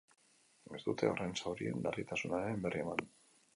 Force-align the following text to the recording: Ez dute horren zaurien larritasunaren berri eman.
Ez 0.77 0.81
dute 0.85 1.09
horren 1.09 1.35
zaurien 1.43 1.85
larritasunaren 1.89 2.67
berri 2.67 2.85
eman. 2.89 3.07